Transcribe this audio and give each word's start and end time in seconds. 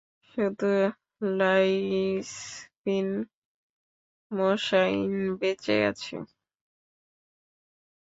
শুধু 0.29 0.71
লাঈছ 1.31 2.31
বিন 2.83 3.07
মোশানই 4.31 5.01
বেঁচে 5.39 5.75
আছে। 5.89 6.15